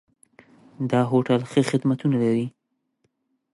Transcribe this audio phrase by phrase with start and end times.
[0.89, 2.47] دا هوټل ښه خدمتونه لري.